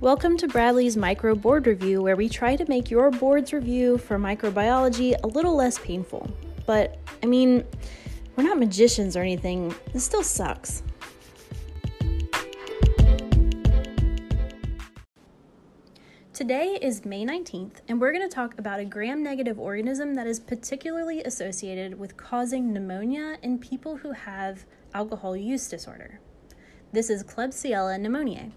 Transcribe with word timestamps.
Welcome 0.00 0.38
to 0.38 0.48
Bradley's 0.48 0.96
Micro 0.96 1.34
Board 1.34 1.66
Review, 1.66 2.00
where 2.00 2.16
we 2.16 2.30
try 2.30 2.56
to 2.56 2.64
make 2.70 2.90
your 2.90 3.10
board's 3.10 3.52
review 3.52 3.98
for 3.98 4.18
microbiology 4.18 5.14
a 5.22 5.26
little 5.26 5.54
less 5.54 5.78
painful. 5.78 6.26
But, 6.64 6.96
I 7.22 7.26
mean, 7.26 7.66
we're 8.34 8.44
not 8.44 8.58
magicians 8.58 9.14
or 9.14 9.20
anything, 9.20 9.74
this 9.92 10.02
still 10.02 10.22
sucks. 10.22 10.82
Today 16.32 16.78
is 16.80 17.04
May 17.04 17.26
19th, 17.26 17.82
and 17.86 18.00
we're 18.00 18.12
going 18.12 18.26
to 18.26 18.34
talk 18.34 18.58
about 18.58 18.80
a 18.80 18.86
gram 18.86 19.22
negative 19.22 19.58
organism 19.60 20.14
that 20.14 20.26
is 20.26 20.40
particularly 20.40 21.22
associated 21.24 21.98
with 21.98 22.16
causing 22.16 22.72
pneumonia 22.72 23.36
in 23.42 23.58
people 23.58 23.98
who 23.98 24.12
have 24.12 24.64
alcohol 24.94 25.36
use 25.36 25.68
disorder. 25.68 26.20
This 26.90 27.10
is 27.10 27.22
Klebsiella 27.22 28.00
pneumoniae. 28.00 28.52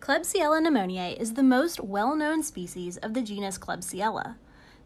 Klebsiella 0.00 0.62
pneumoniae 0.62 1.14
is 1.20 1.34
the 1.34 1.42
most 1.42 1.78
well 1.78 2.16
known 2.16 2.42
species 2.42 2.96
of 2.96 3.12
the 3.12 3.20
genus 3.20 3.58
Klebsiella. 3.58 4.36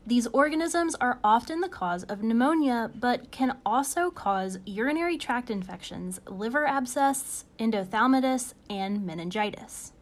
These 0.04 0.26
organisms 0.26 0.96
are 0.96 1.20
often 1.22 1.60
the 1.60 1.68
cause 1.68 2.02
of 2.02 2.24
pneumonia, 2.24 2.90
but 2.96 3.30
can 3.30 3.56
also 3.64 4.10
cause 4.10 4.58
urinary 4.66 5.16
tract 5.16 5.50
infections, 5.50 6.20
liver 6.28 6.66
abscess, 6.66 7.44
endophthalmitis, 7.60 8.54
and 8.68 9.06
meningitis. 9.06 9.92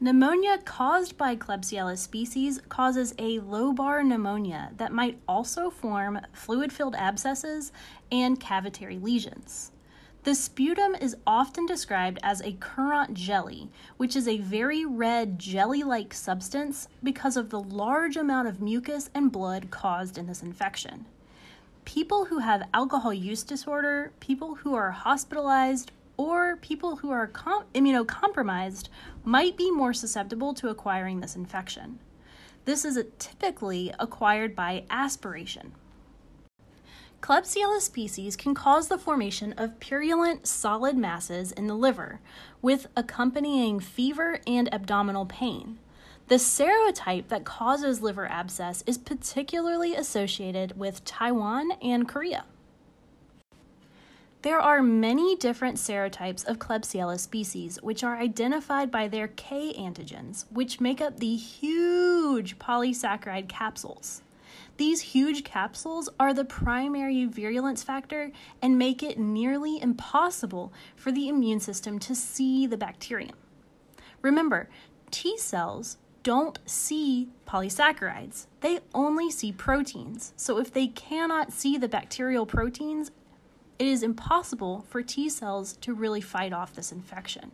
Pneumonia 0.00 0.56
caused 0.64 1.18
by 1.18 1.36
Klebsiella 1.36 1.98
species 1.98 2.58
causes 2.70 3.12
a 3.18 3.38
lobar 3.40 4.02
pneumonia 4.02 4.70
that 4.78 4.92
might 4.92 5.20
also 5.28 5.68
form 5.68 6.18
fluid 6.32 6.72
filled 6.72 6.94
abscesses 6.94 7.70
and 8.10 8.40
cavitary 8.40 9.00
lesions. 9.00 9.72
The 10.22 10.34
sputum 10.34 10.94
is 10.96 11.16
often 11.26 11.64
described 11.64 12.18
as 12.22 12.42
a 12.42 12.52
currant 12.60 13.14
jelly, 13.14 13.70
which 13.96 14.14
is 14.14 14.28
a 14.28 14.36
very 14.36 14.84
red 14.84 15.38
jelly 15.38 15.82
like 15.82 16.12
substance 16.12 16.88
because 17.02 17.38
of 17.38 17.48
the 17.48 17.60
large 17.60 18.18
amount 18.18 18.46
of 18.46 18.60
mucus 18.60 19.08
and 19.14 19.32
blood 19.32 19.70
caused 19.70 20.18
in 20.18 20.26
this 20.26 20.42
infection. 20.42 21.06
People 21.86 22.26
who 22.26 22.40
have 22.40 22.68
alcohol 22.74 23.14
use 23.14 23.42
disorder, 23.42 24.12
people 24.20 24.56
who 24.56 24.74
are 24.74 24.90
hospitalized, 24.90 25.90
or 26.18 26.56
people 26.56 26.96
who 26.96 27.10
are 27.10 27.26
com- 27.26 27.64
immunocompromised 27.74 28.90
might 29.24 29.56
be 29.56 29.70
more 29.70 29.94
susceptible 29.94 30.52
to 30.52 30.68
acquiring 30.68 31.20
this 31.20 31.34
infection. 31.34 31.98
This 32.66 32.84
is 32.84 33.02
typically 33.18 33.90
acquired 33.98 34.54
by 34.54 34.84
aspiration. 34.90 35.72
Klebsiella 37.30 37.80
species 37.80 38.34
can 38.34 38.54
cause 38.56 38.88
the 38.88 38.98
formation 38.98 39.52
of 39.52 39.78
purulent 39.78 40.48
solid 40.48 40.96
masses 40.96 41.52
in 41.52 41.68
the 41.68 41.76
liver, 41.76 42.18
with 42.60 42.88
accompanying 42.96 43.78
fever 43.78 44.40
and 44.48 44.68
abdominal 44.74 45.26
pain. 45.26 45.78
The 46.26 46.40
serotype 46.40 47.28
that 47.28 47.44
causes 47.44 48.02
liver 48.02 48.26
abscess 48.26 48.82
is 48.84 48.98
particularly 48.98 49.94
associated 49.94 50.76
with 50.76 51.04
Taiwan 51.04 51.70
and 51.80 52.08
Korea. 52.08 52.46
There 54.42 54.58
are 54.58 54.82
many 54.82 55.36
different 55.36 55.76
serotypes 55.76 56.44
of 56.44 56.58
Klebsiella 56.58 57.20
species, 57.20 57.80
which 57.80 58.02
are 58.02 58.16
identified 58.16 58.90
by 58.90 59.06
their 59.06 59.28
K 59.28 59.72
antigens, 59.74 60.46
which 60.50 60.80
make 60.80 61.00
up 61.00 61.20
the 61.20 61.36
huge 61.36 62.58
polysaccharide 62.58 63.48
capsules. 63.48 64.22
These 64.80 65.02
huge 65.02 65.44
capsules 65.44 66.08
are 66.18 66.32
the 66.32 66.46
primary 66.46 67.26
virulence 67.26 67.82
factor 67.82 68.32
and 68.62 68.78
make 68.78 69.02
it 69.02 69.18
nearly 69.18 69.78
impossible 69.78 70.72
for 70.96 71.12
the 71.12 71.28
immune 71.28 71.60
system 71.60 71.98
to 71.98 72.14
see 72.14 72.66
the 72.66 72.78
bacterium. 72.78 73.36
Remember, 74.22 74.70
T 75.10 75.36
cells 75.36 75.98
don't 76.22 76.58
see 76.64 77.28
polysaccharides, 77.46 78.46
they 78.62 78.80
only 78.94 79.30
see 79.30 79.52
proteins. 79.52 80.32
So 80.34 80.56
if 80.56 80.72
they 80.72 80.86
cannot 80.86 81.52
see 81.52 81.76
the 81.76 81.86
bacterial 81.86 82.46
proteins, 82.46 83.10
it 83.78 83.86
is 83.86 84.02
impossible 84.02 84.86
for 84.88 85.02
T 85.02 85.28
cells 85.28 85.74
to 85.82 85.92
really 85.92 86.22
fight 86.22 86.54
off 86.54 86.72
this 86.72 86.90
infection. 86.90 87.50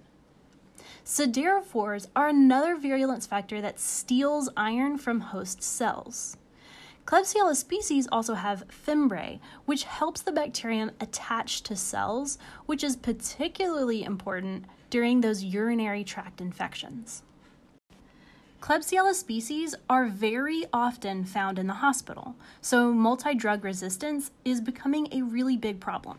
Siderophores 1.04 2.06
are 2.14 2.28
another 2.28 2.76
virulence 2.76 3.26
factor 3.26 3.60
that 3.60 3.80
steals 3.80 4.48
iron 4.56 4.96
from 4.96 5.18
host 5.18 5.60
cells. 5.60 6.36
Klebsiella 7.06 7.54
species 7.54 8.08
also 8.10 8.34
have 8.34 8.64
fimbriae, 8.66 9.38
which 9.64 9.84
helps 9.84 10.20
the 10.20 10.32
bacterium 10.32 10.90
attach 11.00 11.62
to 11.62 11.76
cells, 11.76 12.36
which 12.66 12.82
is 12.82 12.96
particularly 12.96 14.02
important 14.02 14.64
during 14.90 15.20
those 15.20 15.44
urinary 15.44 16.02
tract 16.02 16.40
infections. 16.40 17.22
Klebsiella 18.60 19.14
species 19.14 19.76
are 19.88 20.06
very 20.06 20.64
often 20.72 21.24
found 21.24 21.60
in 21.60 21.68
the 21.68 21.74
hospital, 21.74 22.34
so 22.60 22.92
multi 22.92 23.36
drug 23.36 23.62
resistance 23.62 24.32
is 24.44 24.60
becoming 24.60 25.06
a 25.12 25.22
really 25.22 25.56
big 25.56 25.78
problem. 25.78 26.18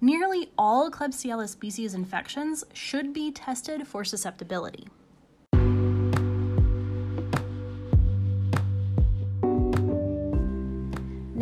Nearly 0.00 0.50
all 0.56 0.90
Klebsiella 0.90 1.46
species 1.46 1.92
infections 1.92 2.64
should 2.72 3.12
be 3.12 3.32
tested 3.32 3.86
for 3.86 4.02
susceptibility. 4.02 4.88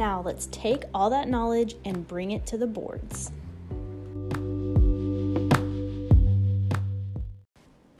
Now 0.00 0.22
let's 0.22 0.47
take 0.47 0.84
all 0.94 1.11
that 1.11 1.28
knowledge 1.28 1.77
and 1.84 2.09
bring 2.09 2.31
it 2.31 2.47
to 2.47 2.56
the 2.56 2.66
boards. 2.66 3.31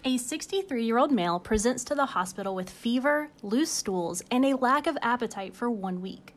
A 0.06 0.16
63 0.16 0.83
year 0.83 0.97
old 0.97 1.12
male 1.12 1.38
presents 1.38 1.84
to 1.84 1.94
the 1.94 2.06
hospital 2.06 2.55
with 2.55 2.71
fever, 2.71 3.28
loose 3.43 3.71
stools, 3.71 4.22
and 4.31 4.47
a 4.47 4.56
lack 4.56 4.87
of 4.87 4.97
appetite 5.03 5.55
for 5.55 5.71
one 5.71 6.00
week. 6.00 6.33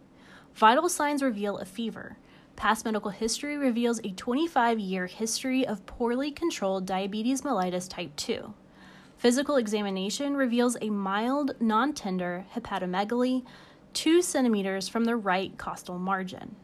Vital 0.53 0.89
signs 0.89 1.23
reveal 1.23 1.57
a 1.57 1.63
fever. 1.63 2.17
Past 2.57 2.83
medical 2.83 3.11
history 3.11 3.55
reveals 3.55 4.01
a 4.03 4.11
25 4.11 4.79
year 4.79 5.05
history 5.07 5.65
of 5.65 5.85
poorly 5.85 6.31
controlled 6.31 6.85
diabetes 6.85 7.43
mellitus 7.43 7.87
type 7.87 8.13
2. 8.17 8.53
Physical 9.15 9.55
examination 9.55 10.35
reveals 10.35 10.75
a 10.81 10.89
mild, 10.89 11.55
non 11.61 11.93
tender 11.93 12.45
hepatomegaly, 12.53 13.45
2 13.93 14.21
centimeters 14.21 14.87
from 14.87 15.05
the 15.05 15.15
right 15.15 15.57
costal 15.57 15.97
margin. 15.97 16.55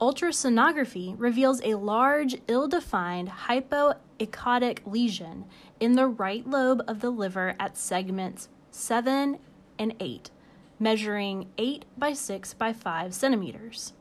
Ultrasonography 0.00 1.14
reveals 1.18 1.60
a 1.62 1.74
large, 1.74 2.36
ill 2.46 2.68
defined 2.68 3.28
hypoechotic 3.48 4.78
lesion 4.86 5.44
in 5.80 5.94
the 5.94 6.06
right 6.06 6.48
lobe 6.48 6.82
of 6.86 7.00
the 7.00 7.10
liver 7.10 7.56
at 7.58 7.76
segments 7.76 8.48
7 8.70 9.38
and 9.78 9.94
8, 9.98 10.30
measuring 10.78 11.48
8 11.58 11.84
by 11.96 12.12
6 12.12 12.54
by 12.54 12.72
5 12.72 13.12
centimeters. 13.12 13.92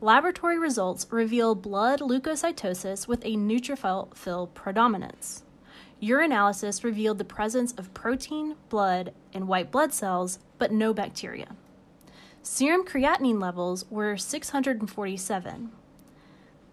Laboratory 0.00 0.58
results 0.58 1.06
reveal 1.10 1.54
blood 1.54 2.00
leukocytosis 2.00 3.06
with 3.06 3.24
a 3.24 3.36
neutrophil 3.36 4.52
predominance. 4.54 5.44
Urinalysis 6.02 6.84
revealed 6.84 7.18
the 7.18 7.24
presence 7.24 7.72
of 7.72 7.92
protein, 7.94 8.54
blood, 8.68 9.12
and 9.32 9.48
white 9.48 9.72
blood 9.72 9.92
cells, 9.92 10.38
but 10.56 10.70
no 10.70 10.94
bacteria. 10.94 11.48
Serum 12.50 12.86
creatinine 12.86 13.40
levels 13.40 13.84
were 13.90 14.16
647. 14.16 15.70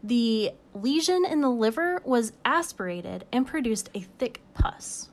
The 0.01 0.51
lesion 0.73 1.25
in 1.25 1.41
the 1.41 1.49
liver 1.49 2.01
was 2.05 2.31
aspirated 2.45 3.25
and 3.31 3.45
produced 3.45 3.89
a 3.93 3.99
thick 4.17 4.41
pus. 4.53 5.09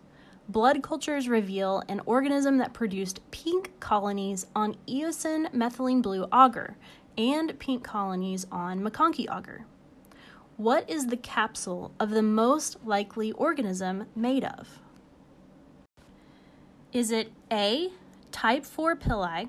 Blood 0.48 0.80
cultures 0.80 1.28
reveal 1.28 1.82
an 1.88 2.00
organism 2.06 2.58
that 2.58 2.72
produced 2.72 3.28
pink 3.32 3.72
colonies 3.80 4.46
on 4.54 4.76
eosin 4.86 5.52
methylene 5.52 6.00
blue 6.00 6.26
agar 6.32 6.76
and 7.18 7.58
pink 7.58 7.82
colonies 7.82 8.46
on 8.52 8.80
MacConkey 8.80 9.24
agar. 9.36 9.66
What 10.56 10.88
is 10.88 11.08
the 11.08 11.16
capsule 11.16 11.90
of 11.98 12.10
the 12.10 12.22
most 12.22 12.76
likely 12.86 13.32
organism 13.32 14.06
made 14.14 14.44
of? 14.44 14.78
Is 16.92 17.10
it 17.10 17.32
A, 17.50 17.90
type 18.30 18.64
4 18.64 18.94
pili, 18.94 19.48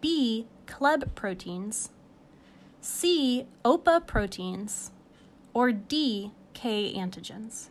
B. 0.00 0.46
Club 0.66 1.14
proteins, 1.14 1.90
C. 2.80 3.46
OPA 3.64 4.06
proteins, 4.06 4.92
or 5.54 5.72
D. 5.72 6.32
K 6.54 6.94
antigens. 6.94 7.68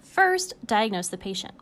First, 0.00 0.54
diagnose 0.66 1.08
the 1.08 1.16
patient. 1.16 1.54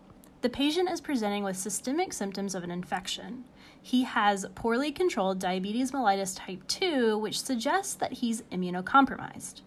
The 0.43 0.49
patient 0.49 0.90
is 0.90 1.00
presenting 1.00 1.44
with 1.44 1.56
systemic 1.56 2.12
symptoms 2.12 2.55
of 2.55 2.64
an 2.64 2.70
infection. 2.70 3.44
He 3.81 4.05
has 4.05 4.46
poorly 4.55 4.90
controlled 4.90 5.38
diabetes 5.38 5.93
mellitus 5.93 6.34
type 6.37 6.66
2, 6.66 7.19
which 7.19 7.40
suggests 7.40 7.94
that 7.94 8.14
he's 8.14 8.43
immunocompromised. 8.50 9.61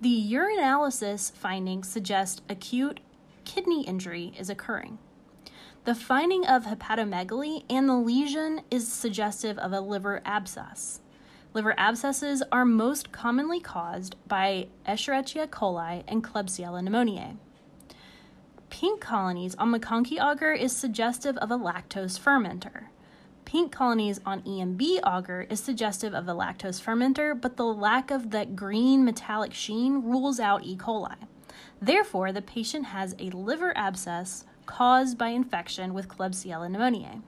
The 0.00 0.32
urinalysis 0.32 1.32
findings 1.32 1.88
suggest 1.88 2.42
acute 2.48 3.00
kidney 3.44 3.84
injury 3.86 4.32
is 4.38 4.50
occurring. 4.50 4.98
The 5.86 5.94
finding 5.94 6.44
of 6.44 6.64
hepatomegaly 6.64 7.62
and 7.70 7.88
the 7.88 7.94
lesion 7.94 8.62
is 8.72 8.92
suggestive 8.92 9.56
of 9.56 9.72
a 9.72 9.80
liver 9.80 10.20
abscess. 10.24 10.98
Liver 11.54 11.78
abscesses 11.78 12.42
are 12.50 12.64
most 12.64 13.12
commonly 13.12 13.60
caused 13.60 14.16
by 14.26 14.66
Escherichia 14.84 15.46
coli 15.46 16.02
and 16.08 16.24
Klebsiella 16.24 16.82
pneumoniae. 16.82 17.36
Pink 18.68 19.00
colonies 19.00 19.54
on 19.54 19.70
MacConkey 19.70 20.20
agar 20.20 20.52
is 20.52 20.74
suggestive 20.74 21.36
of 21.36 21.52
a 21.52 21.56
lactose 21.56 22.18
fermenter. 22.18 22.86
Pink 23.44 23.70
colonies 23.70 24.18
on 24.26 24.42
EMB 24.42 24.82
agar 25.06 25.46
is 25.48 25.60
suggestive 25.60 26.12
of 26.12 26.26
a 26.26 26.34
lactose 26.34 26.82
fermenter, 26.82 27.40
but 27.40 27.56
the 27.56 27.64
lack 27.64 28.10
of 28.10 28.32
that 28.32 28.56
green 28.56 29.04
metallic 29.04 29.54
sheen 29.54 30.02
rules 30.02 30.40
out 30.40 30.64
E. 30.64 30.76
coli. 30.76 31.14
Therefore, 31.80 32.32
the 32.32 32.42
patient 32.42 32.86
has 32.86 33.14
a 33.20 33.30
liver 33.30 33.72
abscess 33.78 34.44
caused 34.66 35.16
by 35.16 35.28
infection 35.28 35.94
with 35.94 36.08
Klebsiella 36.08 36.68
pneumoniae. 36.68 37.22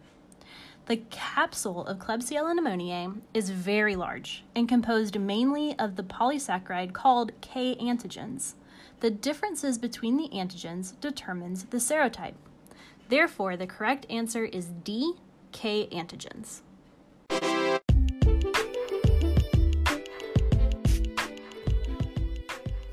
The 0.87 1.03
capsule 1.11 1.87
of 1.87 1.99
Klebsiella 1.99 2.59
pneumoniae 2.59 3.21
is 3.35 3.51
very 3.51 3.95
large 3.95 4.45
and 4.55 4.69
composed 4.69 5.19
mainly 5.21 5.79
of 5.79 5.97
the 5.97 6.03
polysaccharide 6.03 6.93
called 6.93 7.33
K 7.41 7.77
antigens. 7.77 8.55
The 9.01 9.11
differences 9.11 9.79
between 9.79 10.17
the 10.17 10.29
antigens 10.29 10.99
determines 11.01 11.65
the 11.65 11.77
serotype. 11.77 12.35
Therefore, 13.09 13.57
the 13.57 13.67
correct 13.67 14.07
answer 14.11 14.45
is 14.45 14.67
D, 14.67 15.15
K 15.53 15.89
antigens. 15.93 16.61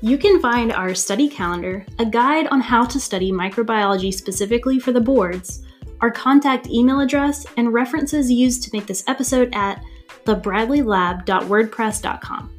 You 0.02 0.18
can 0.18 0.42
find 0.42 0.72
our 0.72 0.94
study 0.94 1.26
calendar, 1.26 1.86
a 1.98 2.04
guide 2.04 2.48
on 2.48 2.60
how 2.60 2.84
to 2.84 3.00
study 3.00 3.32
microbiology 3.32 4.12
specifically 4.12 4.78
for 4.78 4.92
the 4.92 5.00
boards, 5.00 5.62
our 6.02 6.10
contact 6.10 6.68
email 6.68 7.00
address, 7.00 7.46
and 7.56 7.72
references 7.72 8.30
used 8.30 8.62
to 8.62 8.68
make 8.74 8.84
this 8.86 9.04
episode 9.06 9.54
at 9.54 9.82
thebradleylab.wordpress.com. 10.26 12.58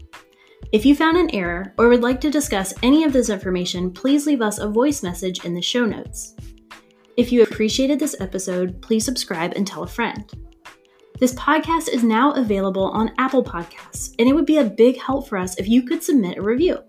If 0.71 0.83
you 0.83 0.95
found 0.95 1.17
an 1.17 1.29
error 1.33 1.75
or 1.77 1.89
would 1.89 2.01
like 2.01 2.19
to 2.21 2.31
discuss 2.31 2.73
any 2.81 3.03
of 3.03 3.13
this 3.13 3.29
information, 3.29 3.91
please 3.91 4.25
leave 4.25 4.41
us 4.41 4.57
a 4.57 4.67
voice 4.67 5.03
message 5.03 5.45
in 5.45 5.53
the 5.53 5.61
show 5.61 5.85
notes. 5.85 6.33
If 7.17 7.31
you 7.31 7.43
appreciated 7.43 7.99
this 7.99 8.19
episode, 8.19 8.81
please 8.81 9.05
subscribe 9.05 9.53
and 9.55 9.67
tell 9.67 9.83
a 9.83 9.87
friend. 9.87 10.25
This 11.19 11.35
podcast 11.35 11.89
is 11.89 12.03
now 12.03 12.33
available 12.33 12.85
on 12.85 13.13
Apple 13.19 13.43
Podcasts, 13.43 14.15
and 14.17 14.27
it 14.27 14.33
would 14.33 14.47
be 14.47 14.57
a 14.57 14.63
big 14.63 14.99
help 14.99 15.27
for 15.27 15.37
us 15.37 15.55
if 15.57 15.67
you 15.67 15.83
could 15.83 16.03
submit 16.03 16.39
a 16.39 16.41
review. 16.41 16.79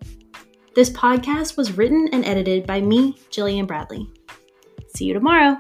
This 0.79 0.91
podcast 0.91 1.57
was 1.57 1.77
written 1.77 2.09
and 2.13 2.25
edited 2.25 2.65
by 2.65 2.81
me, 2.81 3.15
Jillian 3.33 3.67
Bradley. 3.67 4.09
See 4.95 5.07
you 5.07 5.13
tomorrow. 5.13 5.59